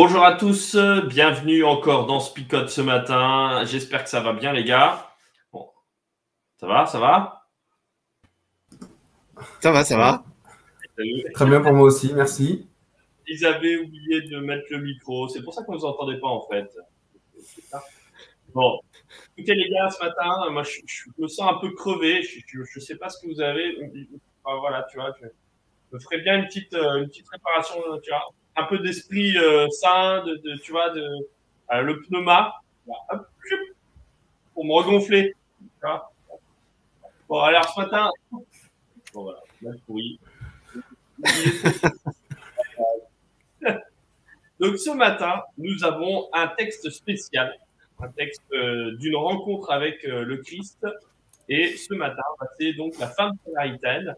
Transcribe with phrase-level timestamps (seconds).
[0.00, 0.76] Bonjour à tous,
[1.08, 3.64] bienvenue encore dans Spicote ce matin.
[3.64, 5.10] J'espère que ça va bien les gars.
[5.52, 5.70] Bon.
[6.56, 7.48] Ça va, ça va?
[9.58, 10.24] Ça va, ça va.
[11.34, 12.68] Très bien pour moi aussi, merci.
[13.26, 16.28] Ils avaient oublié de mettre le micro, c'est pour ça qu'on ne vous entendait pas
[16.28, 16.70] en fait.
[18.54, 18.78] Bon,
[19.36, 22.94] écoutez les gars, ce matin, moi je, me sens un peu crevé, je ne sais
[22.94, 23.76] pas ce que vous avez.
[24.44, 25.26] voilà, tu vois, je
[25.96, 29.68] me ferais bien une petite, euh, une petite préparation, tu vois un peu d'esprit euh,
[29.70, 31.08] sain, de, tu vois, de,
[31.72, 32.52] euh, le pneuma,
[34.52, 35.32] pour me regonfler.
[37.28, 38.10] bon, alors ce matin.
[44.60, 47.56] Donc ce matin, nous avons un texte spécial,
[48.00, 50.84] un texte euh, d'une rencontre avec le Christ.
[51.48, 52.24] Et ce matin,
[52.58, 54.16] c'est donc la femme samaritaine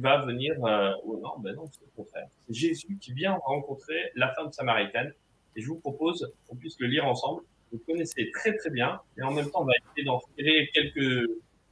[0.00, 0.54] va venir.
[0.64, 2.28] Euh, oh non, ben non, c'est le contraire.
[2.46, 5.12] C'est Jésus qui vient rencontrer la femme samaritaine.
[5.56, 7.42] Et je vous propose qu'on puisse le lire ensemble.
[7.72, 9.00] Vous connaissez très très bien.
[9.18, 11.28] Et en même temps, on va essayer d'en tirer quelques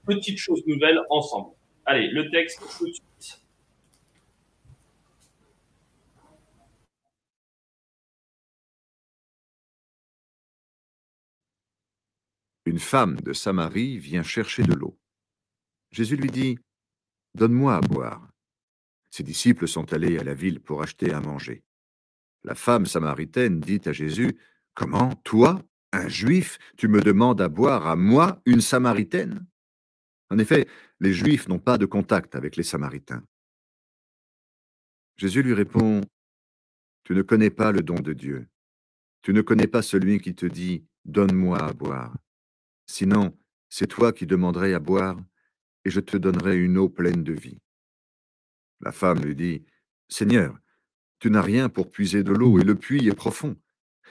[0.07, 1.51] petites choses nouvelles ensemble.
[1.85, 3.41] Allez, le texte tout de suite.
[12.67, 14.99] Une femme de Samarie vient chercher de l'eau.
[15.93, 16.59] Jésus lui dit,
[17.37, 18.27] Donne-moi à boire.
[19.11, 21.63] Ses disciples sont allés à la ville pour acheter à manger.
[22.45, 24.39] La femme samaritaine dit à Jésus,
[24.73, 29.47] Comment, toi, un juif, tu me demandes à boire à moi, une samaritaine?
[30.31, 30.67] En effet,
[30.99, 33.23] les juifs n'ont pas de contact avec les samaritains.
[35.19, 36.01] Jésus lui répond,
[37.05, 38.49] Tu ne connais pas le don de Dieu.
[39.21, 42.17] Tu ne connais pas celui qui te dit, Donne-moi à boire.
[42.87, 43.37] Sinon,
[43.69, 45.19] c'est toi qui demanderais à boire,
[45.87, 47.61] et je te donnerai une eau pleine de vie.
[48.81, 49.65] La femme lui dit,
[50.09, 50.59] Seigneur,
[51.21, 53.57] tu n'as rien pour puiser de l'eau, et le puits est profond.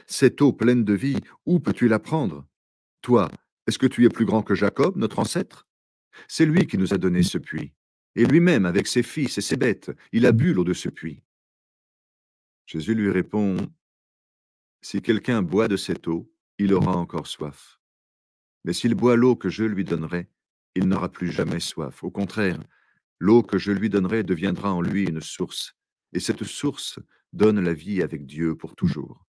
[0.07, 2.47] Cette eau pleine de vie, où peux-tu la prendre?
[3.01, 3.29] Toi,
[3.67, 5.67] est-ce que tu es plus grand que Jacob, notre ancêtre?
[6.29, 7.73] C'est lui qui nous a donné ce puits,
[8.15, 11.23] et lui-même, avec ses fils et ses bêtes, il a bu l'eau de ce puits.
[12.67, 13.57] Jésus lui répond,
[14.81, 17.81] Si quelqu'un boit de cette eau, il aura encore soif.
[18.63, 20.29] Mais s'il boit l'eau que je lui donnerai,
[20.75, 22.03] il n'aura plus jamais soif.
[22.03, 22.59] Au contraire,
[23.19, 25.73] l'eau que je lui donnerai deviendra en lui une source,
[26.13, 26.99] et cette source
[27.33, 29.25] donne la vie avec Dieu pour toujours.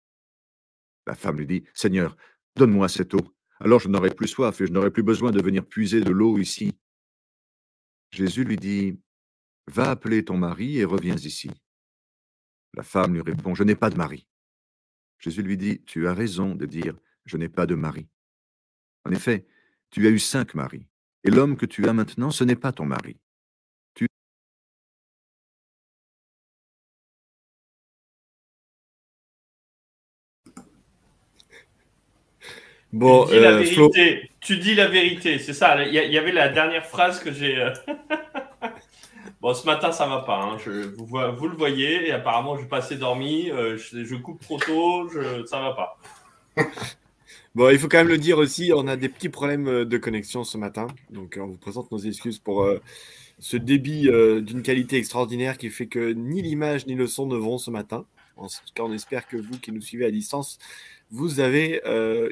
[1.07, 2.17] La femme lui dit, Seigneur,
[2.55, 5.65] donne-moi cette eau, alors je n'aurai plus soif et je n'aurai plus besoin de venir
[5.65, 6.73] puiser de l'eau ici.
[8.11, 8.99] Jésus lui dit,
[9.67, 11.49] Va appeler ton mari et reviens ici.
[12.75, 14.27] La femme lui répond, Je n'ai pas de mari.
[15.17, 16.95] Jésus lui dit, Tu as raison de dire,
[17.25, 18.07] Je n'ai pas de mari.
[19.05, 19.47] En effet,
[19.89, 20.87] tu as eu cinq maris,
[21.25, 23.17] et l'homme que tu as maintenant, ce n'est pas ton mari.
[23.95, 24.07] Tu...
[32.93, 34.31] Bon, tu dis la euh, vérité.
[34.39, 35.83] Tu dis la vérité, c'est ça.
[35.83, 37.59] Il y, avait la dernière phrase que j'ai.
[37.59, 37.73] Euh,
[39.41, 40.39] bon, ce matin, ça va pas.
[40.39, 40.57] Hein.
[40.63, 43.49] Je, vous, vous, le voyez, et apparemment, je suis pas assez dormi.
[43.49, 45.09] Euh, je, coupe trop tôt.
[45.09, 45.97] Je, ça va pas.
[47.55, 49.97] Bon, il faut quand même le dire aussi, on a des petits problèmes euh, de
[49.97, 50.87] connexion ce matin.
[51.09, 52.81] Donc, on vous présente nos excuses pour euh,
[53.39, 57.37] ce débit euh, d'une qualité extraordinaire qui fait que ni l'image ni le son ne
[57.37, 58.05] vont ce matin.
[58.35, 60.59] En tout cas, on espère que vous qui nous suivez à distance,
[61.09, 61.81] vous avez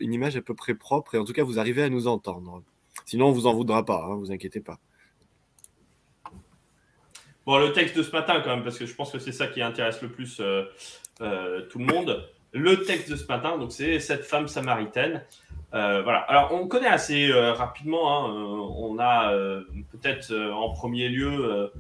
[0.02, 2.62] une image à peu près propre et en tout cas, vous arrivez à nous entendre.
[3.06, 4.80] Sinon, on vous en voudra pas, hein, vous inquiétez pas.
[7.46, 9.48] Bon, le texte de ce matin, quand même, parce que je pense que c'est ça
[9.48, 14.24] qui intéresse le plus tout le monde le texte de ce matin, donc c'est cette
[14.24, 15.24] femme samaritaine.
[15.74, 16.20] Euh, voilà.
[16.20, 18.28] Alors, on connaît assez euh, rapidement.
[18.28, 19.34] Hein, euh, on a
[19.92, 21.72] peut-être en premier lieu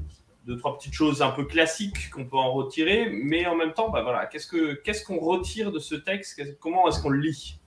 [0.46, 3.90] deux trois petites choses un peu classiques qu'on peut en retirer, mais en même temps,
[3.90, 6.42] bah voilà, qu'est-ce que qu'est-ce qu'on retire de ce texte?
[6.60, 7.60] Comment est-ce qu'on le lit?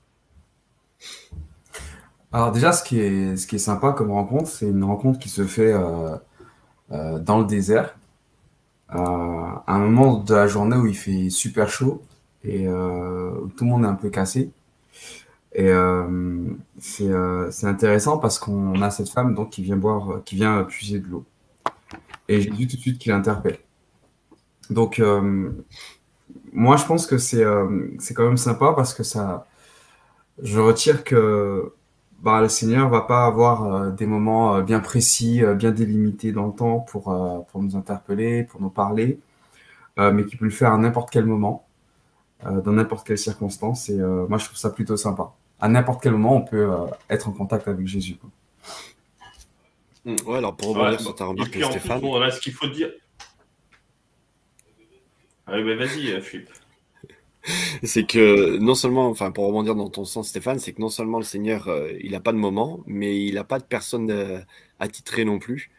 [2.33, 5.29] Alors déjà, ce qui est ce qui est sympa comme rencontre, c'est une rencontre qui
[5.29, 5.73] se fait
[6.91, 7.97] dans le désert
[8.89, 12.03] moment de la journée où il fait super chaud
[12.47, 14.53] et euh, tout le monde est un peu cassé.
[15.53, 16.45] Et euh,
[16.79, 20.63] c'est euh, c'est intéressant parce qu'on a cette femme donc qui vient boire, qui vient
[20.65, 21.25] puiser de l'eau.
[22.29, 23.59] Et j'ai vu tout de suite qu'il interpelle.
[24.71, 25.01] Donc
[26.53, 27.45] moi je pense que c'est
[28.15, 29.47] quand même sympa parce que ça,
[30.43, 31.73] je retire que
[32.21, 36.81] bah, le Seigneur va pas avoir des moments bien précis, bien délimités dans le temps
[36.81, 37.05] pour,
[37.51, 39.21] pour nous interpeller, pour nous parler,
[39.99, 41.66] mais qui peut le faire à n'importe quel moment,
[42.45, 43.89] dans n'importe quelle circonstance.
[43.89, 45.33] Et euh, moi, je trouve ça plutôt sympa.
[45.61, 48.17] À n'importe quel moment, on peut euh, être en contact avec Jésus.
[48.17, 48.31] quoi.
[50.27, 52.31] Ouais, alors pour Ouais, rebondir sur ta et remarque, puis en plus, Stéphane, bon, là,
[52.31, 52.93] ce qu'il faut dire.
[55.47, 56.51] Ah, mais vas-y, euh, Philippe.
[57.83, 61.19] c'est que non seulement, enfin pour rebondir dans ton sens, Stéphane, c'est que non seulement
[61.19, 64.41] le Seigneur, euh, il n'a pas de moment, mais il n'a pas de personne euh,
[64.81, 65.71] attitrée non plus.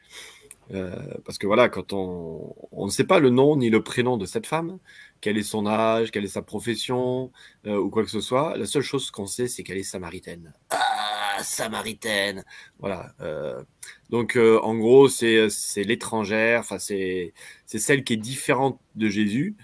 [0.74, 0.92] Euh,
[1.25, 4.25] parce que voilà, quand on, on ne sait pas le nom ni le prénom de
[4.25, 4.80] cette femme,
[5.22, 7.31] quel est son âge, quelle est sa profession
[7.66, 10.54] euh, ou quoi que ce soit, la seule chose qu'on sait, c'est qu'elle est samaritaine.
[10.69, 12.44] Ah, samaritaine.
[12.80, 13.14] Voilà.
[13.22, 13.64] euh,
[14.10, 16.66] donc euh, en gros, c'est l'étrangère.
[16.78, 17.34] C'est
[17.66, 19.56] celle qui est différente de Jésus.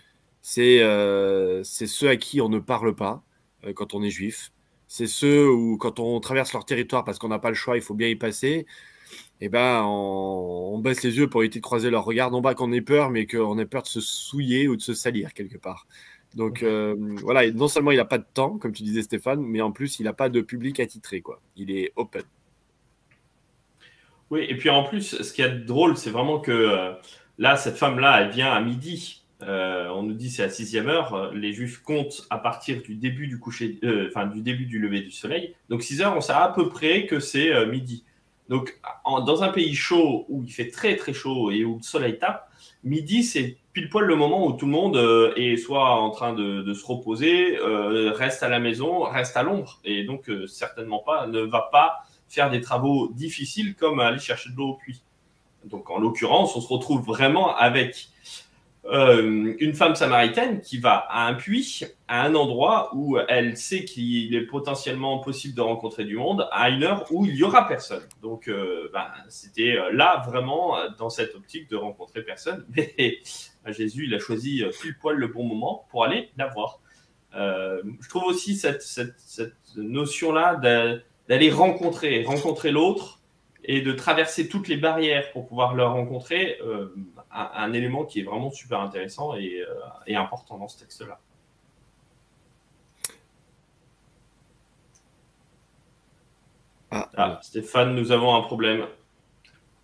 [0.41, 0.79] C'est
[1.63, 3.23] ceux à qui on ne parle pas
[3.75, 4.51] quand on est juif.
[4.88, 7.81] C'est ceux où quand on traverse leur territoire parce qu'on n'a pas le choix, il
[7.81, 8.65] faut bien y passer
[9.45, 12.31] eh ben, on, on baisse les yeux pour éviter de croiser leur regard.
[12.31, 14.93] Non pas qu'on ait peur, mais qu'on ait peur de se souiller ou de se
[14.93, 15.85] salir quelque part.
[16.35, 19.41] Donc euh, voilà, et non seulement il n'a pas de temps, comme tu disais Stéphane,
[19.41, 21.21] mais en plus il n'a pas de public attitré.
[21.21, 21.41] Quoi.
[21.55, 22.23] Il est open.
[24.29, 26.93] Oui, et puis en plus, ce qui est drôle, c'est vraiment que euh,
[27.37, 29.25] là, cette femme-là, elle vient à midi.
[29.43, 31.33] Euh, on nous dit c'est à sixième heure.
[31.33, 35.11] Les Juifs comptent à partir du début du coucher, enfin du début du lever du
[35.11, 35.53] soleil.
[35.69, 38.05] Donc 6 heures, on sait à peu près que c'est midi.
[38.49, 42.19] Donc dans un pays chaud où il fait très très chaud et où le soleil
[42.19, 42.49] tape,
[42.83, 46.33] midi c'est pile poil le moment où tout le monde euh, est soit en train
[46.33, 50.45] de, de se reposer, euh, reste à la maison, reste à l'ombre et donc euh,
[50.45, 54.73] certainement pas ne va pas faire des travaux difficiles comme aller chercher de l'eau au
[54.73, 55.01] puits.
[55.65, 58.09] Donc en l'occurrence, on se retrouve vraiment avec
[58.85, 63.85] euh, une femme samaritaine qui va à un puits, à un endroit où elle sait
[63.85, 67.65] qu'il est potentiellement possible de rencontrer du monde, à une heure où il y aura
[67.68, 68.03] personne.
[68.21, 72.65] Donc euh, ben, c'était euh, là vraiment euh, dans cette optique de rencontrer personne.
[72.75, 73.19] Mais
[73.63, 76.79] ben, Jésus, il a choisi euh, pile poil le bon moment pour aller la voir.
[77.36, 80.97] Euh, je trouve aussi cette, cette, cette notion-là d'a-
[81.29, 83.21] d'aller rencontrer, rencontrer l'autre
[83.63, 86.59] et de traverser toutes les barrières pour pouvoir le rencontrer,
[87.33, 89.74] un, un élément qui est vraiment super intéressant et, euh,
[90.07, 91.19] et important dans ce texte-là.
[96.91, 98.85] Ah, Ah, Stéphane, nous avons un problème.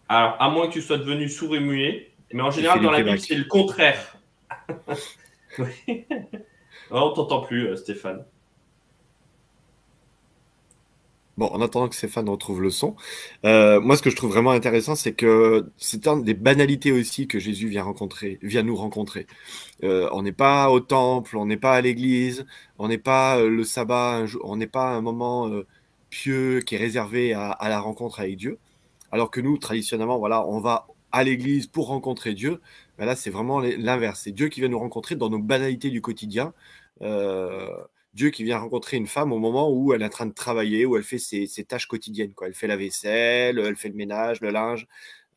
[0.08, 3.02] Alors, à moins que tu sois devenu sourd et muet, mais en général, dans la
[3.02, 4.16] Bible, c'est le contraire.
[5.58, 6.06] Oui.
[6.92, 8.24] Non, on t'entend plus, euh, Stéphane.
[11.40, 12.98] Bon, en attendant que Stéphane retrouve le son,
[13.46, 17.28] euh, moi ce que je trouve vraiment intéressant, c'est que c'est un des banalités aussi
[17.30, 19.26] que Jésus vient rencontrer, vient nous rencontrer.
[19.84, 22.46] Euh, on n'est pas au temple, on n'est pas à l'église,
[22.78, 25.50] on n'est pas euh, le sabbat, on n'est pas un moment
[26.10, 28.58] pieux qui est réservé à, la rencontre avec Dieu.
[29.14, 32.60] Alors que nous, traditionnellement, voilà, on va à l'église pour rencontrer Dieu.
[32.98, 34.22] Ben là, c'est vraiment l'inverse.
[34.26, 36.54] C'est Dieu qui vient nous rencontrer dans nos banalités du quotidien.
[38.14, 40.86] Dieu qui vient rencontrer une femme au moment où elle est en train de travailler,
[40.86, 42.34] où elle fait ses, ses tâches quotidiennes.
[42.34, 42.48] Quoi.
[42.48, 44.88] Elle fait la vaisselle, elle fait le ménage, le linge.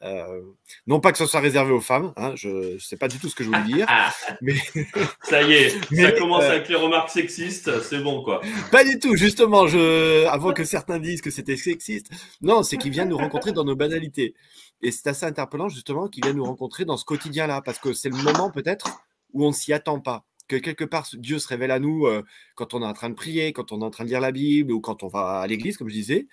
[0.05, 0.41] Euh,
[0.88, 3.29] non pas que ce soit réservé aux femmes, hein, je ne sais pas du tout
[3.29, 3.87] ce que je voulais dire,
[4.41, 4.57] mais
[5.23, 8.41] ça y est, ça Mais, commence euh, avec les remarques sexistes, c'est bon quoi.
[8.73, 10.26] pas du tout, justement, je...
[10.26, 12.11] avant que certains disent que c'était sexiste.
[12.41, 14.35] Non, c'est qu'il vient nous rencontrer dans nos banalités.
[14.83, 18.09] Et c'est assez interpellant, justement, qu'il vient nous rencontrer dans ce quotidien-là, parce que c'est
[18.09, 20.25] le moment peut-être où on ne s'y attend pas.
[20.49, 22.23] Que quelque part, Dieu se révèle à nous euh,
[22.57, 24.33] quand on est en train de prier, quand on est en train de lire la
[24.33, 26.27] Bible ou quand on va à l'église, comme je disais.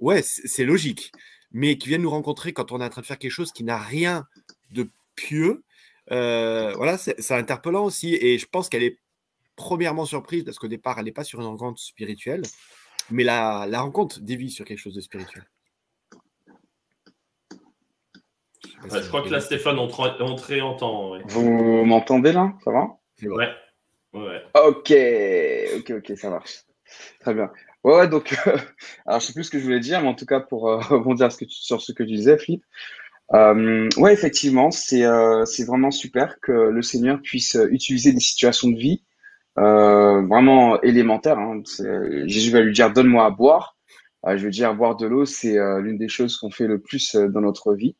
[0.00, 1.12] Ouais, c'est logique.
[1.52, 3.62] Mais qu'il vienne nous rencontrer quand on est en train de faire quelque chose qui
[3.64, 4.26] n'a rien
[4.72, 5.62] de pieux,
[6.10, 8.14] euh, voilà, c'est interpellant aussi.
[8.14, 8.98] Et je pense qu'elle est
[9.54, 12.42] premièrement surprise parce qu'au départ, elle n'est pas sur une rencontre spirituelle,
[13.10, 15.44] mais la, la rencontre dévie sur quelque chose de spirituel.
[18.84, 19.40] Je, Ouais, crois que là.
[19.40, 21.12] Stéphane, on on te réentend.
[21.12, 21.20] Ouais.
[21.28, 22.52] Vous m'entendez là?
[22.64, 22.88] Ça va?
[23.22, 23.36] C'est bon.
[23.36, 23.48] Ouais.
[24.14, 24.42] ouais.
[24.54, 24.92] Ok,
[25.78, 26.62] ok, ok, ça marche.
[27.20, 27.50] Très bien.
[27.84, 28.56] Ouais, ouais, donc, euh,
[29.06, 30.78] alors je sais plus ce que je voulais dire, mais en tout cas, pour euh,
[30.90, 32.64] rebondir ce que tu- sur ce que tu disais, Philippe,
[33.34, 38.20] euh, ouais, effectivement, c'est euh, c'est vraiment super que le Seigneur puisse euh, utiliser des
[38.20, 39.04] situations de vie
[39.58, 41.38] euh, vraiment élémentaires.
[41.38, 41.62] Hein.
[42.26, 43.76] Jésus va lui dire, donne-moi à boire.
[44.26, 47.40] Je veux dire, boire de l'eau, c'est l'une des choses qu'on fait le plus dans
[47.40, 47.96] notre vie.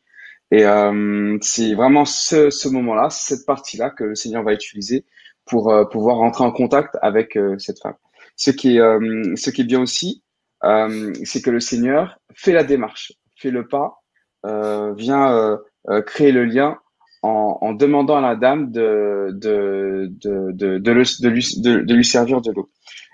[0.54, 5.06] Et euh, c'est vraiment ce, ce moment-là, cette partie-là que le Seigneur va utiliser
[5.47, 7.97] pour euh, pouvoir rentrer en contact avec euh, cette femme.
[8.37, 10.23] Ce qui est, euh, ce qui est bien aussi,
[10.64, 14.02] euh, c'est que le Seigneur fait la démarche, fait le pas,
[14.44, 15.59] euh, vient
[16.06, 16.78] créer le lien
[17.23, 22.04] en, en demandant à la dame de, de, de, de, de, lui, de, de lui
[22.04, 22.71] servir de l'eau.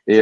[0.06, 0.20] Et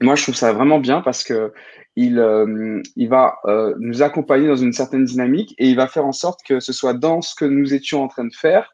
[0.00, 1.52] moi, je trouve ça vraiment bien parce que
[2.00, 6.06] il, euh, il va euh, nous accompagner dans une certaine dynamique et il va faire
[6.06, 8.72] en sorte que ce soit dans ce que nous étions en train de faire,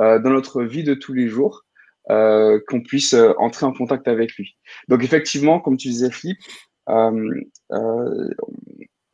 [0.00, 1.64] euh, dans notre vie de tous les jours,
[2.08, 4.56] qu'on puisse entrer en contact avec lui.
[4.88, 6.10] Donc effectivement, comme tu disais,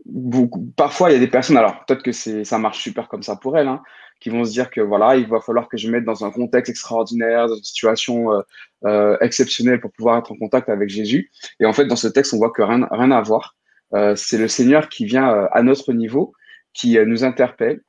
[0.06, 3.36] beaucoup, parfois il y a des personnes, alors peut-être que ça marche super comme ça
[3.36, 3.82] pour elles, hein,
[4.20, 6.30] qui vont se dire que voilà, il va falloir que je me mette dans un
[6.30, 8.40] contexte extraordinaire, dans une situation euh,
[8.85, 11.30] euh, exceptionnelle pour pouvoir être en contact avec Jésus.
[11.61, 13.54] Et en fait, dans ce texte, on voit que rien, rien à voir.
[13.94, 16.32] Euh, c'est le Seigneur qui vient euh, à notre niveau,
[16.73, 17.82] qui euh, nous interpelle,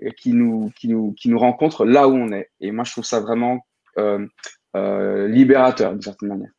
[0.00, 2.50] et qui nous, qui nous, qui nous rencontre là où on est.
[2.60, 3.60] Et moi, je trouve ça vraiment
[3.98, 4.26] euh,
[4.76, 6.50] euh, libérateur d'une certaine manière.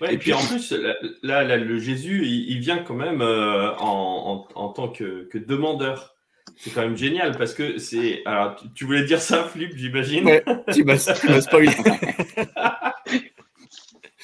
[0.00, 3.20] Ouais, et puis en plus, là, là, là, le Jésus, il, il vient quand même
[3.20, 6.15] euh, en, en, en tant que, que demandeur.
[6.56, 8.22] C'est quand même génial parce que c'est.
[8.24, 10.96] Alors, tu, tu voulais dire ça, Flip, j'imagine Ouais, tu m'as
[11.40, 11.68] spoilé.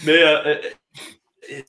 [0.05, 0.57] Mais euh,
[1.53, 1.61] euh,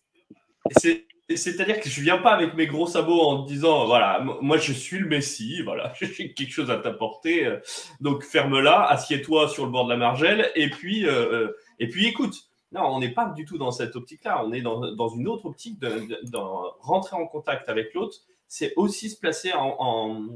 [0.78, 1.06] c'est.
[1.36, 5.00] C'est-à-dire que je viens pas avec mes gros sabots en disant voilà moi je suis
[5.00, 7.58] le Messie voilà j'ai quelque chose à t'apporter euh,
[8.02, 11.48] donc ferme-la assieds-toi sur le bord de la margelle et puis euh,
[11.80, 12.36] et puis écoute
[12.74, 15.46] non on n'est pas du tout dans cette optique-là on est dans, dans une autre
[15.46, 18.18] optique de, de- d'en rentrer en contact avec l'autre
[18.48, 20.28] c'est aussi se placer en en,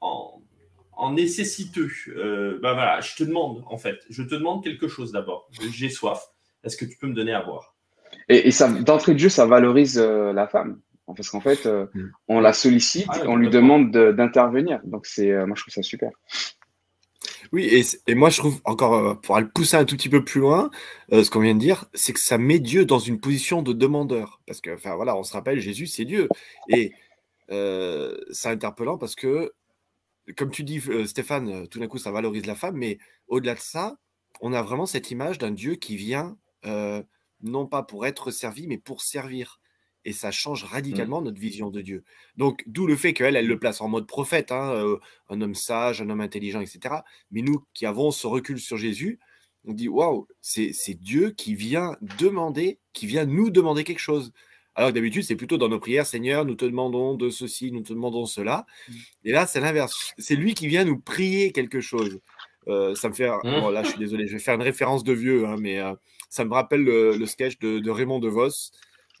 [0.00, 0.42] en,
[0.92, 5.12] en nécessiteux euh, ben voilà je te demande en fait je te demande quelque chose
[5.12, 6.22] d'abord j'ai soif
[6.64, 7.76] est-ce que tu peux me donner à boire?
[8.28, 10.80] Et, et ça, d'entrée de jeu, ça valorise euh, la femme.
[11.14, 12.06] Parce qu'en fait, euh, Mm.
[12.26, 14.80] on la sollicite, Ah ouais, on lui demande de- d'intervenir.
[14.82, 16.10] Donc, c'est, euh, moi, je trouve ça super.
[17.52, 20.24] Oui, et, et moi je trouve encore, euh, pour aller pousser un tout petit peu
[20.24, 20.70] plus loin,
[21.12, 23.72] euh, ce qu'on vient de dire, c'est que ça met Dieu dans une position de
[23.72, 24.40] demandeur.
[24.46, 26.28] Parce que, enfin voilà, on se rappelle, Jésus c'est Dieu.
[26.68, 26.92] Et
[27.50, 29.52] euh, c'est interpellant parce que,
[30.36, 32.98] comme tu dis, euh, Stéphane, euh, tout d'un coup ça valorise la femme, mais
[33.28, 33.98] au-delà de ça,
[34.40, 37.02] on a vraiment cette image d'un Dieu qui vient, euh,
[37.42, 39.60] non pas pour être servi, mais pour servir.
[40.04, 42.04] Et ça change radicalement notre vision de Dieu.
[42.36, 44.98] Donc, d'où le fait qu'elle, elle le place en mode prophète, hein, euh,
[45.28, 46.96] un homme sage, un homme intelligent, etc.
[47.32, 49.18] Mais nous qui avons ce recul sur Jésus,
[49.64, 54.32] on dit waouh, c'est c'est Dieu qui vient demander, qui vient nous demander quelque chose.
[54.76, 57.80] Alors que d'habitude, c'est plutôt dans nos prières, Seigneur, nous te demandons de ceci, nous
[57.80, 58.66] te demandons cela.
[59.24, 60.12] Et là, c'est l'inverse.
[60.18, 62.20] C'est lui qui vient nous prier quelque chose.
[62.68, 63.28] Euh, ça me fait.
[63.28, 63.40] Mmh.
[63.42, 65.94] Bon, là, je suis désolé, je vais faire une référence de vieux, hein, mais euh,
[66.28, 68.70] ça me rappelle le, le sketch de, de Raymond DeVos,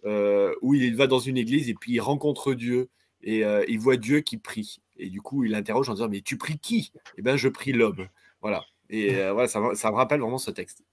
[0.04, 2.90] euh, où il va dans une église et puis il rencontre Dieu
[3.22, 4.76] et euh, il voit Dieu qui prie.
[4.98, 6.92] Et du coup, il interroge en disant Mais tu pries qui?
[7.16, 8.08] Eh bien, je prie l'homme.
[8.42, 8.62] Voilà.
[8.90, 10.84] Et voilà, ça, ça me rappelle vraiment ce texte.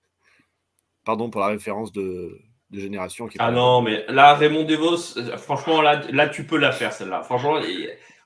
[1.04, 2.40] Pardon pour la référence de,
[2.74, 3.28] de génération.
[3.28, 6.92] Qui Ah non, mais là, Raymond Devos, euh, franchement, là, là tu peux la faire,
[6.92, 7.22] celle-là.
[7.24, 7.60] Franchement,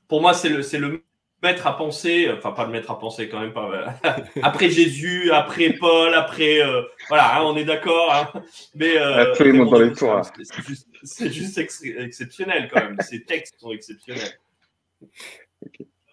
[0.07, 1.03] pour moi, c'est le, c'est le
[1.43, 3.69] maître à penser, enfin, pas le maître à penser quand même pas.
[3.69, 4.11] euh,
[4.41, 6.61] après Jésus, après Paul, après.
[6.61, 8.11] euh, voilà, hein, on est d'accord.
[8.13, 8.41] hein.
[8.73, 8.97] mais.
[8.97, 12.97] Euh, Absolument Raymond dans les Devos, tours, c'est- juste, c'est juste ex- exceptionnel quand même.
[13.01, 14.39] Ces textes sont exceptionnels.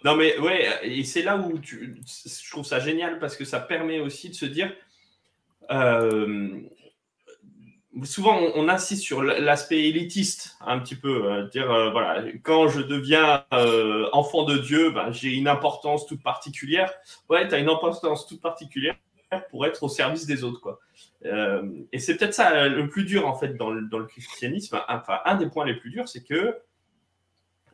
[0.04, 1.94] Non, mais ouais, et c'est là où tu,
[2.26, 4.70] je trouve ça génial parce que ça permet aussi de se dire.
[5.70, 6.60] euh,
[8.02, 11.30] souvent, on, insiste sur l'aspect élitiste un petit peu.
[11.30, 16.06] euh, dire, euh, voilà, quand je deviens euh, enfant de Dieu, ben, j'ai une importance
[16.06, 16.92] toute particulière.
[17.28, 18.96] Ouais, tu as une importance toute particulière
[19.50, 20.60] pour être au service des autres.
[20.60, 20.78] Quoi.
[21.92, 24.80] Et c'est peut-être ça le plus dur en fait dans le, dans le christianisme.
[24.88, 26.58] Enfin, un des points les plus durs, c'est que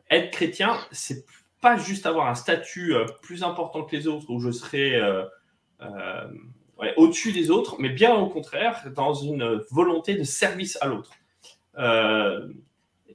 [0.09, 1.25] être chrétien, c'est
[1.61, 4.99] pas juste avoir un statut plus important que les autres où je serai
[6.97, 11.11] au-dessus des autres, mais bien au contraire, dans une volonté de service à l'autre.
[11.77, 12.47] Euh,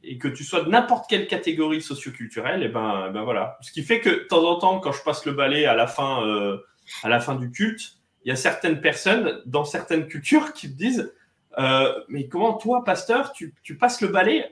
[0.02, 3.58] et que tu sois de n'importe quelle catégorie socioculturelle, et ben, ben voilà.
[3.61, 5.88] Ce qui fait que de temps en temps, quand je passe le balai à la
[5.88, 6.58] fin, euh,
[7.02, 7.94] à la fin du culte,
[8.25, 11.12] il y a certaines personnes dans certaines cultures qui me disent
[11.58, 14.49] euh, Mais comment toi, pasteur, tu, passes le balai?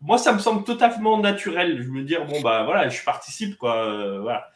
[0.00, 1.82] Moi, ça me semble totalement naturel.
[1.82, 4.20] Je me dis Bon, bah voilà, je participe, quoi.
[4.20, 4.48] voilà.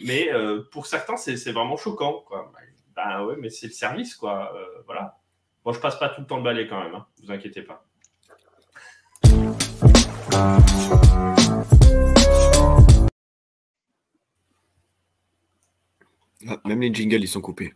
[0.00, 2.52] Mais euh, pour certains, c'est vraiment choquant, quoi.
[2.94, 4.54] Ben ouais, mais c'est le service, quoi.
[4.54, 5.18] euh, voilà.
[5.64, 7.86] Moi, je passe pas tout le temps le balai quand même, hein, vous inquiétez pas.
[16.48, 17.74] Ah, même les jingles, ils sont coupés.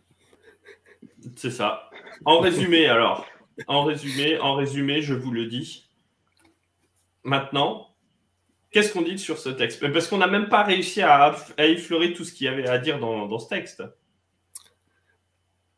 [1.35, 1.89] C'est ça.
[2.25, 3.25] En résumé, alors,
[3.67, 5.89] en résumé, en résumé, je vous le dis.
[7.23, 7.86] Maintenant,
[8.71, 9.79] Qu'est-ce qu'on dit sur ce texte?
[9.91, 12.99] Parce qu'on n'a même pas réussi à, effleurer tout ce qu'il y avait à dire
[12.99, 13.83] dans, ce texte.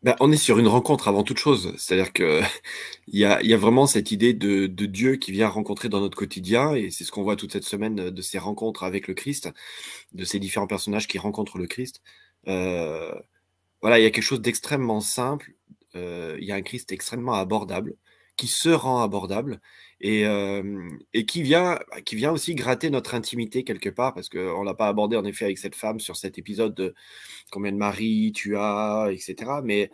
[0.02, 1.74] Ben, on est sur une rencontre avant toute chose.
[1.78, 2.44] C'est-à-dire qu'il
[3.08, 6.74] y a, y a vraiment cette idée de, Dieu qui vient rencontrer dans notre quotidien.
[6.74, 9.52] Et c'est ce qu'on voit toute cette semaine de ces rencontres avec le Christ,
[10.14, 12.02] de ces différents personnages qui rencontrent le Christ.
[12.48, 13.14] Euh,
[13.82, 15.54] voilà, il y a quelque chose d'extrêmement simple.
[15.96, 17.96] Euh, il y a un Christ extrêmement abordable,
[18.36, 19.60] qui se rend abordable
[20.02, 20.24] et,
[21.14, 24.74] et qui, vient, qui vient aussi gratter notre intimité quelque part, parce qu'on ne l'a
[24.74, 26.94] pas abordé en effet avec cette femme sur cet épisode de
[27.52, 29.52] combien de maris tu as, etc.
[29.64, 29.92] Mais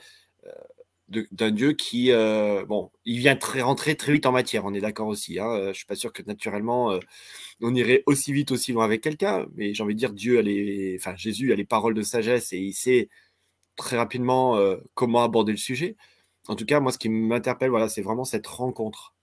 [1.10, 2.12] d'un Dieu qui,
[2.68, 5.40] bon, il vient très, rentrer très vite en matière, on est d'accord aussi.
[5.40, 7.00] Hein, je ne suis pas sûr que naturellement
[7.62, 10.48] on irait aussi vite, aussi loin avec quelqu'un, mais j'ai envie de dire, Dieu, elle
[10.48, 13.10] est, enfin Jésus a les paroles de sagesse et il sait
[13.76, 14.60] très rapidement
[14.94, 15.96] comment aborder le sujet.
[16.48, 19.16] En tout cas, moi, ce qui m'interpelle, voilà, c'est vraiment cette rencontre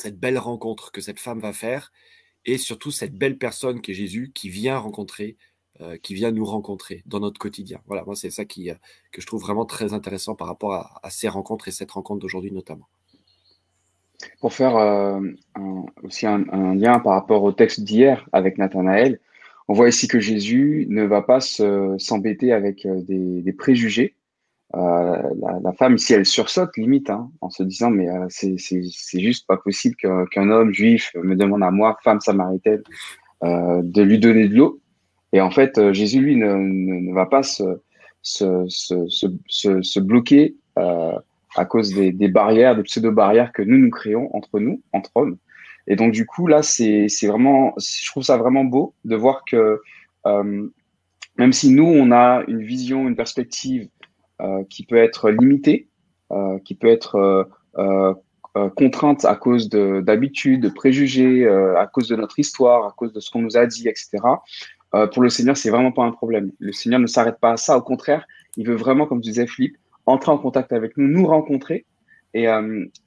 [0.00, 1.92] cette belle rencontre que cette femme va faire
[2.44, 5.36] et surtout cette belle personne qui est Jésus qui vient rencontrer,
[5.80, 7.80] euh, qui vient nous rencontrer dans notre quotidien.
[7.86, 8.74] Voilà, moi c'est ça qui, euh,
[9.12, 12.52] que je trouve vraiment très intéressant par rapport à, ces rencontres et cette rencontre d'aujourd'hui
[12.52, 12.88] notamment.
[14.40, 15.20] Pour faire euh,
[16.02, 19.20] aussi un, lien par rapport au texte d'hier avec Nathanaël,
[19.68, 24.16] on voit ici que Jésus ne va pas s'embêter avec des, préjugés,
[24.76, 25.22] euh,
[25.62, 29.56] la, femme, si elle sursaute, limite, hein, en se disant, mais euh, c'est juste pas
[29.56, 32.82] possible qu'un homme juif me demande à moi, femme samaritaine,
[33.42, 34.80] euh, de lui donner de l'eau.
[35.32, 37.80] Et en fait, Jésus, lui, ne, ne, va pas se,
[38.22, 44.34] se, se, se bloquer à cause des, des, barrières, des pseudo-barrières que nous nous créons
[44.34, 45.36] entre nous, entre hommes.
[45.88, 49.80] Et donc, du coup, là, c'est vraiment, je trouve ça vraiment beau de voir que
[50.24, 53.99] même si nous, on a une vision, une perspective euh,
[54.68, 55.88] qui peut être limitée,
[56.32, 58.14] euh, qui peut être euh,
[58.76, 63.20] contrainte à cause d'habitudes, de, de, préjugés, à cause de notre histoire, à cause de
[63.20, 64.18] ce qu'on nous a dit, etc.
[65.12, 66.52] pour le Seigneur, c'est vraiment pas un problème.
[66.58, 67.76] Le Seigneur ne s'arrête pas à ça.
[67.76, 68.24] Au contraire,
[68.56, 71.84] il veut vraiment, comme disait Philippe, entrer en contact avec nous, nous rencontrer.
[72.34, 72.46] Et,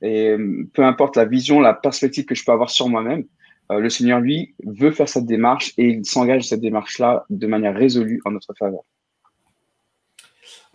[0.01, 0.35] et
[0.73, 3.25] peu importe la vision, la perspective que je peux avoir sur moi-même,
[3.69, 8.21] le Seigneur, lui, veut faire cette démarche et il s'engage cette démarche-là de manière résolue
[8.25, 8.83] en notre faveur.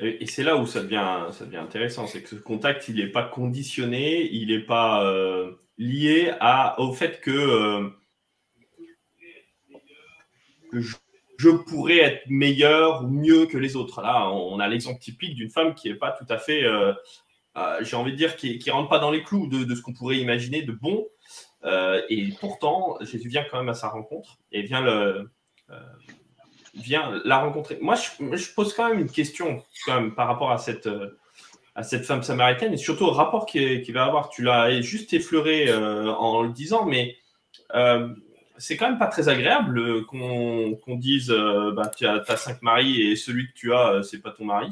[0.00, 4.30] Et c'est là où ça devient, intéressant, c'est que ce contact, il n'est pas conditionné,
[4.32, 6.32] il n'est pas euh, lié
[6.78, 7.90] au fait que, euh,
[10.72, 14.00] je, pourrais être meilleur ou mieux que les autres.
[14.00, 16.92] Là, on a l'exemple typique d'une femme qui n'est pas tout à fait, euh,
[17.80, 19.94] j'ai envie de dire, qui ne rentre pas dans les clous de, de ce qu'on
[19.94, 21.08] pourrait imaginer de bon.
[22.08, 25.28] et pourtant, Jésus vient quand même à sa rencontre et vient le
[26.78, 27.78] vient la rencontrer.
[27.80, 29.62] Moi, je, pose quand même une question
[30.16, 31.18] par rapport à cette, euh,
[31.74, 34.30] à cette femme samaritaine et surtout au rapport qu'il va avoir.
[34.30, 37.16] Tu l'as juste effleuré euh, en le disant, mais
[37.74, 38.08] euh,
[38.56, 41.30] c'est quand même pas très agréable qu'on dise
[41.74, 44.70] bah, tu as, cinq maris et celui que tu as, c'est pas ton mari.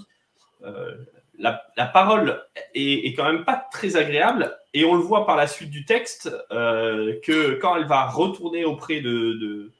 [1.38, 2.42] La, la, parole
[2.74, 6.30] est, quand même pas très agréable et on le voit par la suite du texte
[6.50, 9.70] que quand elle va retourner auprès de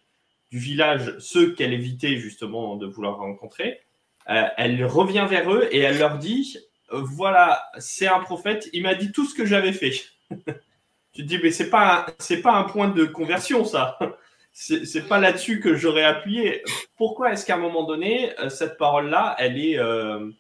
[0.50, 3.80] du village, ceux qu'elle évitait justement de vouloir rencontrer,
[4.28, 6.58] euh, elle revient vers eux et elle leur dit
[6.90, 9.92] voilà, c'est un prophète, il m'a dit tout ce que j'avais fait.
[11.12, 13.98] tu te dis mais c'est pas c'est pas un point de conversion ça.
[14.58, 16.62] C'est pas là-dessus que j'aurais appuyé.
[16.96, 20.30] Pourquoi est-ce qu'à un moment donné euh, cette parole-là, elle est euh,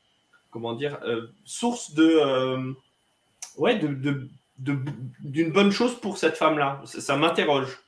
[0.50, 0.98] comment dire
[1.44, 2.74] source de
[3.58, 4.26] ouais de
[4.58, 6.80] d'une bonne chose pour cette femme-là?
[6.86, 7.78] Ça m'interroge.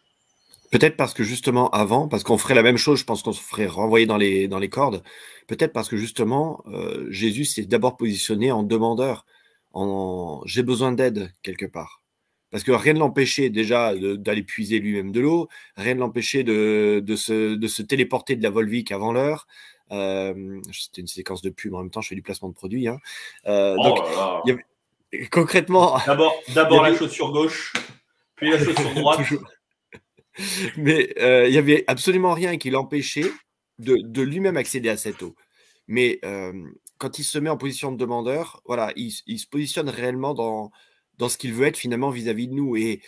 [0.71, 3.41] Peut-être parce que justement avant, parce qu'on ferait la même chose, je pense qu'on se
[3.41, 5.03] ferait renvoyer dans les, dans les cordes.
[5.47, 9.25] Peut-être parce que justement, euh, Jésus s'est d'abord positionné en demandeur,
[9.73, 12.03] en j'ai besoin d'aide quelque part.
[12.51, 17.03] Parce que rien ne l'empêchait déjà d'aller puiser lui-même de l'eau, rien ne l'empêchait de,
[17.05, 19.47] de, se, de se téléporter de la Volvic avant l'heure.
[19.91, 22.89] Euh, C'était une séquence de pub en même temps, je fais du placement de produit.
[22.89, 22.99] Hein.
[23.47, 23.99] Euh, oh donc,
[24.47, 25.99] y avait, concrètement.
[26.55, 27.73] D'abord la chaussure gauche,
[28.37, 29.21] puis la chaussure droite.
[30.77, 33.31] Mais euh, il n'y avait absolument rien qui l'empêchait
[33.79, 35.35] de, lui-même accéder à cette eau.
[35.87, 36.53] Mais euh,
[36.99, 40.71] quand il se met en position de demandeur, voilà, il, se positionne réellement dans,
[41.19, 42.77] dans ce qu'il veut être finalement vis-à-vis de nous.
[42.77, 43.01] Et,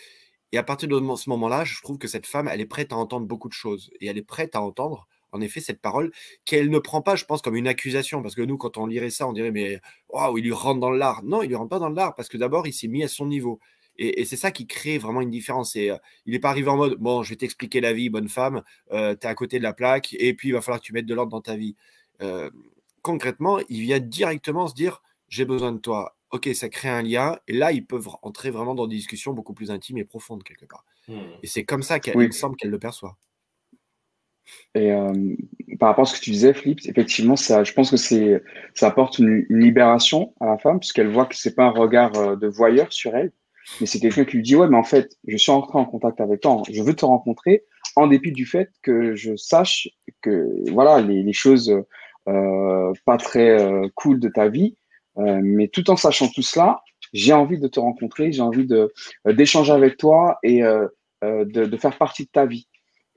[0.55, 3.25] à partir de ce moment-là, je trouve que cette femme, elle est prête à entendre
[3.25, 3.89] beaucoup de choses.
[4.01, 6.11] Et elle est prête à entendre, en effet, cette parole
[6.43, 8.21] qu'elle ne prend pas, je pense, comme une accusation.
[8.21, 10.91] Parce que nous, quand on lirait ça, on dirait, mais waouh, il lui rentre dans
[10.91, 11.23] l'art.
[11.23, 13.27] Non, il lui rentre pas dans l'art parce que d'abord, il s'est mis à son
[13.27, 13.59] niveau.
[14.03, 15.75] Et, c'est ça qui crée vraiment une différence.
[15.75, 18.29] Et, euh, il n'est pas arrivé en mode Bon, je vais t'expliquer la vie, bonne
[18.29, 20.85] femme, euh, tu es à côté de la plaque, et puis il va falloir que
[20.85, 21.75] tu mettes de l'ordre dans ta vie.
[22.21, 22.49] Euh,
[23.03, 26.17] concrètement, il vient directement se dire J'ai besoin de toi.
[26.31, 29.53] Ok, ça crée un lien, et là, ils peuvent entrer vraiment dans des discussions beaucoup
[29.53, 30.85] plus intimes et profondes, quelque part.
[31.07, 31.19] Hmm.
[31.43, 33.17] Et c'est comme ça qu'elle me semble qu'elle le perçoit.
[34.73, 35.35] Et euh,
[35.79, 38.41] par rapport à ce que tu disais, Flip, effectivement, ça, je pense que c'est,
[38.73, 42.47] ça apporte une, libération à la femme, puisqu'elle voit que c'est pas un regard de
[42.47, 43.31] voyeur sur elle,
[43.79, 46.21] mais c'est quelqu'un qui lui dit, ouais, mais en fait, je suis entré en contact
[46.21, 47.63] avec toi, je veux te rencontrer,
[47.95, 49.89] en dépit du fait que je sache
[50.21, 51.83] que, voilà, les, les choses
[52.29, 54.75] euh, pas très euh, cool de ta vie,
[55.17, 56.81] euh, mais tout en sachant tout cela,
[57.13, 58.93] j'ai envie de te rencontrer, j'ai envie de
[59.25, 60.85] d'échanger avec toi et de,
[61.43, 62.67] de, faire partie de ta vie.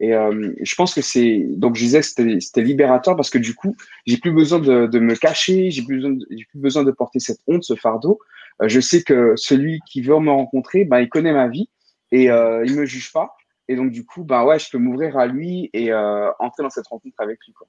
[0.00, 3.76] Et je pense que c'est donc je disais que c'était libérateur parce que du coup
[4.06, 7.20] j'ai plus besoin de, de me cacher, j'ai plus besoin j'ai plus besoin de porter
[7.20, 8.18] cette honte, ce fardeau.
[8.62, 11.68] Je sais que celui qui veut me rencontrer, bah, il connaît ma vie
[12.12, 13.36] et euh, il me juge pas.
[13.68, 16.70] Et donc du coup, bah ouais, je peux m'ouvrir à lui et euh, entrer dans
[16.70, 17.54] cette rencontre avec lui.
[17.54, 17.66] Quoi.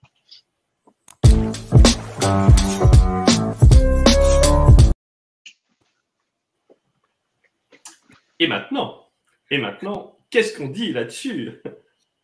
[8.40, 9.06] Et maintenant,
[9.50, 11.62] et maintenant, qu'est-ce qu'on dit là-dessus?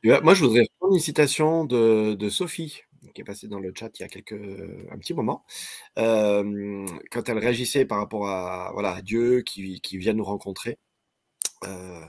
[0.03, 2.81] Moi, je voudrais prendre une citation de, Sophie,
[3.13, 5.45] qui est passée dans le chat il y a quelques, un petit moment,
[5.99, 10.77] euh, quand elle réagissait par rapport à, voilà, Dieu qui, qui vient nous rencontrer.
[11.63, 12.01] Euh,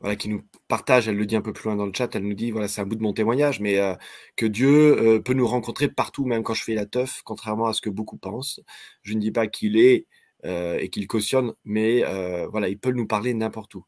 [0.00, 2.24] voilà, qui nous partage, elle le dit un peu plus loin dans le chat, elle
[2.24, 3.94] nous dit, voilà, c'est un bout de mon témoignage, mais euh,
[4.36, 7.80] que Dieu peut nous rencontrer partout, même quand je fais la teuf, contrairement à ce
[7.80, 8.60] que beaucoup pensent.
[9.02, 10.06] Je ne dis pas qu'il est
[10.44, 12.02] et qu'il cautionne, mais
[12.50, 13.84] voilà, il peut nous parler n'importe où.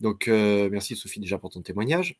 [0.00, 2.18] Donc, merci Sophie déjà pour ton témoignage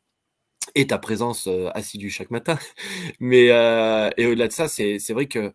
[0.75, 2.59] et ta présence assidue chaque matin.
[3.21, 5.53] mais et au-delà de ça, c'est vrai que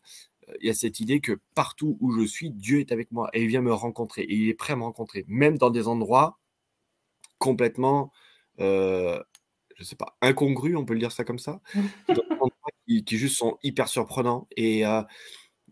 [0.62, 3.44] il y a cette idée que partout où je suis, Dieu est avec moi et
[3.44, 6.40] il vient me rencontrer et il est prêt à me rencontrer, même dans des endroits
[7.40, 8.12] complètement,
[8.60, 9.22] euh,
[9.78, 11.62] je sais pas, incongru, on peut le dire ça comme ça,
[12.88, 14.48] qui, qui, juste sont hyper surprenants.
[14.56, 15.02] Et, euh,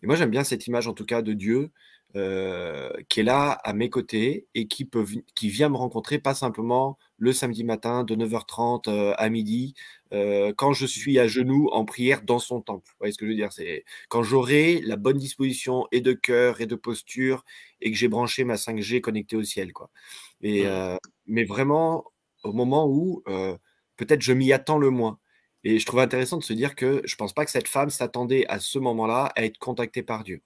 [0.04, 1.72] moi, j'aime bien cette image, en tout cas, de Dieu
[2.18, 6.34] euh, qui est là à mes côtés et qui, peut, qui vient me rencontrer, pas
[6.34, 9.76] simplement le samedi matin de 9h30 euh, à midi,
[10.14, 12.88] euh, quand je suis à genoux en prière dans son temple.
[12.88, 13.54] Vous voyez ce que je veux dire?
[13.54, 17.46] C'est quand j'aurai la bonne disposition et de cœur et de posture
[17.82, 19.72] et que j'ai branché ma 5G connectée au ciel.
[19.72, 19.92] Quoi.
[20.42, 20.98] Et, mmh.
[21.28, 22.06] mais vraiment,
[22.44, 23.24] au moment où
[23.98, 25.20] peut-être je m'y attends le moins.
[25.64, 27.90] Et je trouve intéressant de se dire que je ne pense pas que cette femme
[27.90, 30.42] s'attendait à ce moment-là à être contactée par Dieu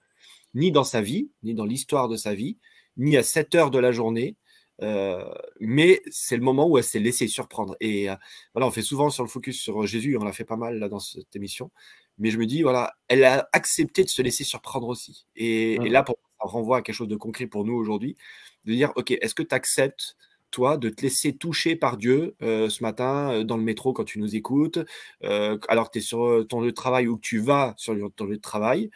[0.54, 2.58] ni dans sa vie, ni dans l'histoire de sa vie,
[2.96, 4.36] ni à cette heure de la journée.
[4.82, 5.24] Euh,
[5.60, 7.76] mais c'est le moment où elle s'est laissée surprendre.
[7.80, 8.16] Et euh,
[8.54, 10.88] voilà, on fait souvent sur le focus sur Jésus, on l'a fait pas mal là
[10.88, 11.70] dans cette émission.
[12.18, 15.26] Mais je me dis, voilà, elle a accepté de se laisser surprendre aussi.
[15.36, 18.16] Et, là, pour, ça renvoie à quelque chose de concret pour nous aujourd'hui,
[18.64, 20.16] de dire, OK, est-ce que tu acceptes,
[20.52, 24.20] toi, de te laisser toucher par Dieu euh, ce matin dans le métro quand tu
[24.20, 24.78] nous écoutes,
[25.22, 28.26] alors que tu es sur ton lieu de travail ou que tu vas sur ton
[28.26, 28.90] lieu de travail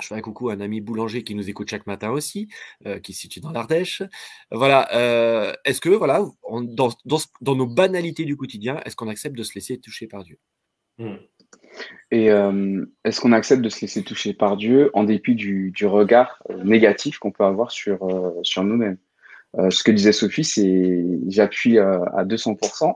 [0.00, 2.48] je fais un coucou à un ami boulanger qui nous écoute chaque matin aussi,
[2.86, 4.02] euh, qui se situe dans l'Ardèche.
[4.50, 4.88] Voilà.
[4.94, 6.24] Euh, est-ce que, voilà,
[6.62, 10.38] dans, dans, nos banalités du quotidien, est-ce qu'on accepte de se laisser toucher par Dieu?
[10.98, 11.14] Mmh.
[12.10, 15.86] Et euh, est-ce qu'on accepte de se laisser toucher par Dieu en dépit du, du
[15.86, 17.98] regard négatif qu'on peut avoir sur,
[18.42, 18.98] sur nous-mêmes?
[19.56, 22.94] Ce que disait Sophie, c'est j'appuie à 200%.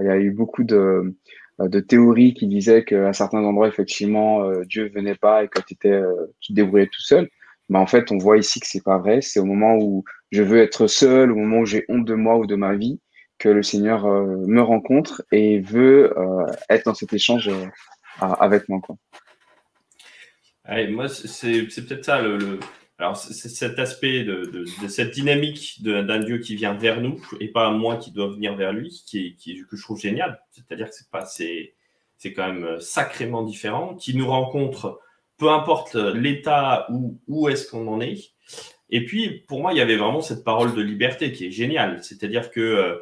[0.00, 1.14] Il y a eu beaucoup de,
[1.60, 5.90] euh, théories qui disaient qu'à certains endroits, effectivement, euh, Dieu venait pas et que étais,
[5.90, 7.28] euh, tu te débrouillais tout seul.
[7.68, 9.22] Mais en fait, on voit ici que c'est pas vrai.
[9.22, 12.36] C'est au moment où je veux être seul, au moment où j'ai honte de moi
[12.36, 13.00] ou de ma vie,
[13.38, 16.14] que le Seigneur me rencontre et veut
[16.70, 17.50] être dans cet échange
[18.20, 18.80] avec moi.
[18.80, 18.96] Quoi.
[20.88, 22.60] moi, c'est peut-être ça le,
[22.98, 27.70] alors, c'est cet aspect de, cette dynamique d'un Dieu qui vient vers nous et pas
[27.70, 30.40] moi qui dois venir vers lui, qui, qui que je trouve génial.
[30.50, 31.74] C'est-à-dire que c'est pas, c'est,
[32.16, 34.98] c'est quand même sacrément différent, qui nous rencontre,
[35.36, 38.32] peu importe l'état où, où est-ce qu'on en est.
[38.88, 42.02] Et puis, pour moi, il y avait vraiment cette parole de liberté qui est géniale.
[42.02, 42.96] C'est-à-dire que euh,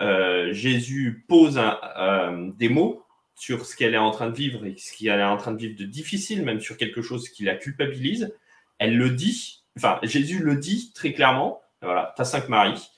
[0.00, 3.04] euh Jésus pose un, euh, des mots
[3.36, 5.58] sur ce qu'elle est en train de vivre et ce qu'elle est en train de
[5.58, 8.34] vivre de difficile, même sur quelque chose qui la culpabilise
[8.78, 12.88] elle le dit, enfin, Jésus le dit très clairement, voilà, t'as cinq maris.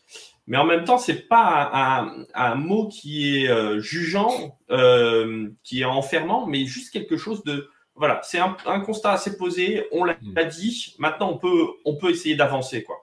[0.46, 5.82] Mais en même temps, c'est pas un, un, mot qui est euh, jugeant, euh, qui
[5.82, 9.86] est enfermant, mais juste quelque chose de, voilà, c'est un, un, constat assez posé.
[9.92, 10.48] On l'a hmm.
[10.48, 10.96] dit.
[10.98, 12.96] Maintenant, on peut, on peut essayer d'avancer, quoi.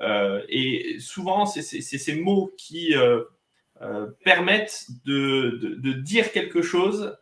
[0.00, 3.22] Euh, et souvent, c'est ces mots qui euh,
[3.82, 7.16] euh, permettent de, de, de, dire quelque chose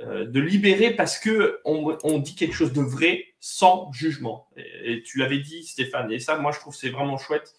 [0.00, 4.46] euh, de libérer parce que on, dit quelque chose de vrai sans jugement.
[4.56, 6.12] Et, tu l'avais dit, Stéphane.
[6.12, 7.56] Et ça, moi, je trouve c'est vraiment chouette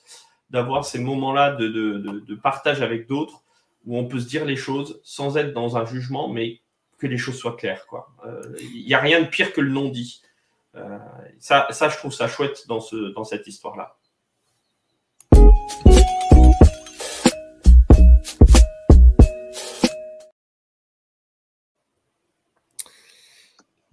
[0.49, 3.43] d'avoir ces moments-là de, partage avec d'autres
[3.85, 6.61] où on peut se dire les choses sans être dans un jugement, mais
[6.99, 7.85] que les choses soient claires.
[7.91, 10.21] Il euh, n'y a rien de pire que le non-dit.
[10.75, 10.97] Euh,
[11.39, 13.97] ça, ça, je trouve ça chouette dans, ce, dans cette histoire-là.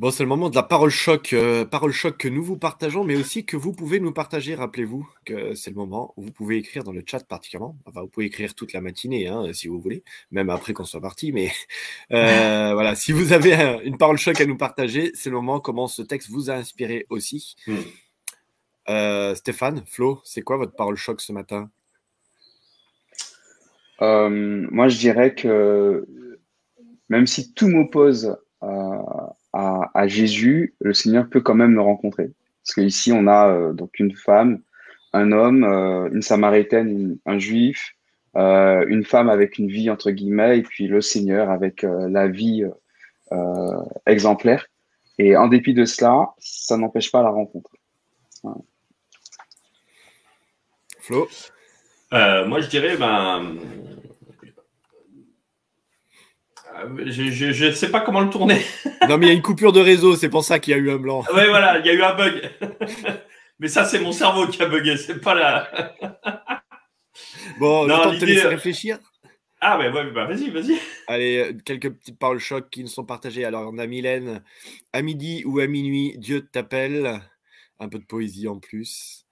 [0.00, 3.04] Bon, c'est le moment de la parole choc, euh, parole choc que nous vous partageons,
[3.04, 4.54] mais aussi que vous pouvez nous partager.
[4.54, 7.76] Rappelez-vous que c'est le moment où vous pouvez écrire dans le chat particulièrement.
[7.84, 11.02] Enfin, vous pouvez écrire toute la matinée, hein, si vous voulez, même après qu'on soit
[11.02, 11.32] parti.
[11.32, 11.52] Mais
[12.12, 13.52] euh, voilà, si vous avez
[13.84, 17.04] une parole choc à nous partager, c'est le moment comment ce texte vous a inspiré
[17.10, 17.56] aussi.
[17.66, 17.74] Hmm.
[18.88, 21.70] Euh, Stéphane, Flo, c'est quoi votre parole choc ce matin?
[24.00, 26.08] Moi, je dirais que
[27.10, 32.30] même si tout m'oppose à, à- à Jésus, le Seigneur peut quand même le rencontrer.
[32.64, 34.62] Parce qu'ici, on a euh, donc une femme,
[35.12, 37.96] un homme, euh, une Samaritaine, une- un Juif,
[38.36, 42.28] euh, une femme avec une vie entre guillemets, et puis le Seigneur avec euh, la
[42.28, 42.64] vie
[43.32, 44.66] euh, exemplaire.
[45.18, 47.70] Et en dépit de cela, ça n'empêche pas la rencontre.
[51.00, 51.28] Flo?
[52.12, 53.56] Euh, moi, je dirais, ben.
[56.69, 56.69] euh,
[57.06, 58.60] Je ne sais pas comment le tourner.
[59.08, 60.78] Non, mais il y a une coupure de réseau, c'est pour ça qu'il y a
[60.78, 61.24] eu un blanc.
[61.34, 62.50] Ouais, voilà, il y a eu un bug.
[63.58, 65.94] Mais ça, c'est mon cerveau qui a bugué, c'est pas la.
[67.58, 68.98] Bon, Non, le temps de te laisser euh, réfléchir.
[69.60, 70.78] Ah, mais ouais, bah vas-y, vas-y.
[71.06, 73.44] Allez, euh, quelques petites paroles choc qui nous sont partagées.
[73.44, 74.42] Alors, on a Mylène,
[74.94, 77.20] à midi ou à minuit, Dieu t'appelle.
[77.78, 79.26] Un peu de poésie en plus.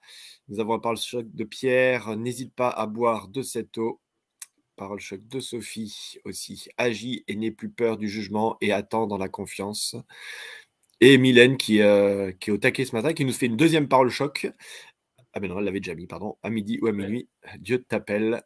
[0.47, 3.99] Nous avons un parole choc de Pierre, n'hésite pas à boire de cette eau.
[4.79, 6.69] Parole choc de Sophie aussi.
[6.77, 9.97] Agis et n'aie plus peur du jugement et attends dans la confiance.
[11.01, 13.89] Et Mylène qui, euh, qui est au taquet ce matin, qui nous fait une deuxième
[13.89, 14.47] parole choc.
[15.33, 16.37] Ah ben non, elle l'avait déjà mis, pardon.
[16.43, 17.27] À midi ou à minuit,
[17.59, 18.41] Dieu t'appelle.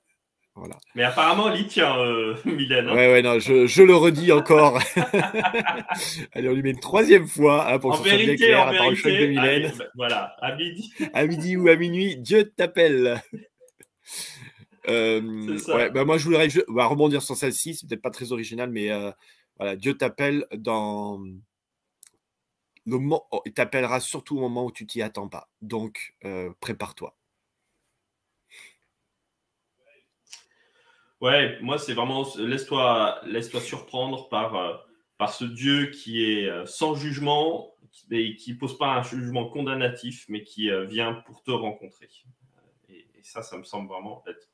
[0.56, 0.80] Voilà.
[0.96, 2.88] Mais apparemment, elle y tient, euh, Mylène.
[2.90, 2.96] hein.
[2.96, 4.80] Ouais, ouais, non, je, je le redis encore.
[6.34, 8.68] Allez, on lui met une troisième fois hein, pour que ce soit bien vérité, clair,
[8.68, 9.66] en parole choc de vérité, Mylène.
[9.66, 10.94] allez, bah, voilà, à midi.
[11.14, 13.22] À midi ou à minuit, Dieu t'appelle.
[14.90, 17.76] Euh, ouais, bah moi, je voudrais bah, rebondir sur celle-ci.
[17.76, 19.12] C'est peut-être pas très original, mais euh,
[19.58, 21.20] voilà, Dieu t'appelle dans
[22.86, 23.28] le moment.
[23.32, 25.50] oh, il t'appellera surtout au moment où tu t'y attends pas.
[25.62, 27.16] Donc, euh, prépare-toi.
[31.22, 34.74] Ouais, moi, c'est vraiment laisse-toi laisse-toi surprendre par, euh,
[35.18, 37.74] par ce Dieu qui est sans jugement
[38.12, 42.10] et qui pose pas un jugement condamnatif, mais qui vient pour te rencontrer.
[42.90, 44.53] Et, et ça, ça me semble vraiment être.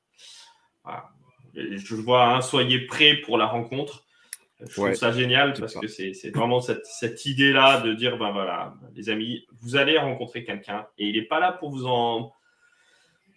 [0.84, 1.10] Voilà.
[1.56, 4.06] Je vois, hein, soyez prêts pour la rencontre.
[4.62, 5.80] Je trouve ça génial c'est parce ça.
[5.80, 9.98] que c'est c'est vraiment cette, cette idée-là de dire ben voilà, les amis, vous allez
[9.98, 12.34] rencontrer quelqu'un et il n'est pas là pour vous en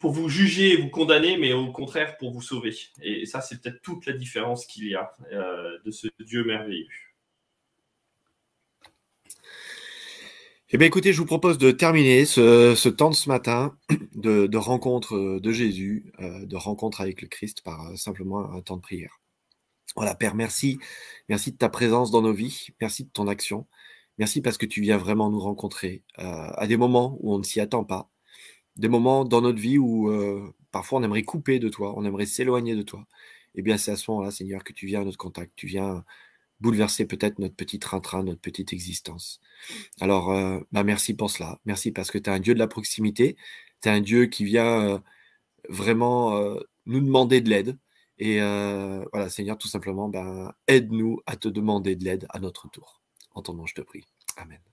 [0.01, 2.75] pour vous juger et vous condamner, mais au contraire pour vous sauver.
[3.03, 6.89] Et ça, c'est peut-être toute la différence qu'il y a euh, de ce Dieu merveilleux.
[10.75, 13.77] Eh bien, écoutez, je vous propose de terminer ce, temps de ce matin
[14.15, 18.51] de, de rencontre euh, de Jésus, euh, de rencontre avec le Christ par euh, simplement
[18.55, 19.21] un temps de prière.
[19.97, 20.79] Voilà, Père, merci.
[21.29, 22.69] Merci de ta présence dans nos vies.
[22.81, 23.67] Merci de ton action.
[24.17, 27.61] Merci parce que tu viens vraiment nous rencontrer à des moments où on ne s'y
[27.61, 28.11] attend pas.
[28.77, 30.11] Des moments dans notre vie où
[30.71, 33.07] parfois on aimerait couper de toi, on aimerait s'éloigner de toi.
[33.55, 35.53] Eh bien, c'est à ce moment-là, Seigneur, que tu viens à notre contact.
[35.57, 36.05] Tu viens
[36.63, 39.41] bouleverser peut-être notre petit train-train, notre petite existence.
[40.01, 41.61] Alors, euh, bah merci pour cela.
[41.67, 43.37] Merci parce que tu es un Dieu de la proximité.
[43.83, 44.99] Tu es un Dieu qui vient euh,
[45.69, 47.79] vraiment euh, nous demander de l'aide.
[48.19, 48.39] Et
[49.13, 53.03] voilà, Seigneur, tout simplement, ben, aide-nous à te demander de l'aide à notre tour.
[53.35, 54.05] En ton nom, je te prie.
[54.37, 54.72] Amen.